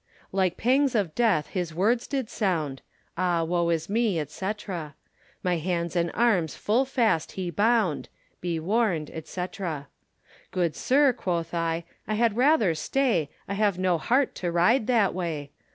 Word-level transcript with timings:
Like 0.31 0.57
pangues 0.57 0.95
of 0.95 1.13
death 1.13 1.49
his 1.49 1.75
words 1.75 2.07
did 2.07 2.27
sound: 2.27 2.81
Ah 3.19 3.43
woe 3.43 3.69
is 3.69 3.87
me, 3.87 4.25
&c. 4.27 4.51
My 5.43 5.57
hands 5.57 5.95
and 5.95 6.09
armes 6.15 6.55
full 6.55 6.85
fast 6.85 7.33
he 7.33 7.51
bound. 7.51 8.09
Be 8.39 8.59
warned, 8.59 9.11
&c. 9.25 9.45
Good 10.49 10.75
sir, 10.75 11.13
quoth 11.13 11.53
I, 11.53 11.83
I 12.07 12.15
had 12.15 12.35
rather 12.35 12.73
stay, 12.73 13.29
I 13.47 13.53
have 13.53 13.77
no 13.77 13.99
heart 13.99 14.33
to 14.37 14.51
ride 14.51 14.87
that 14.87 15.13
way. 15.13 15.51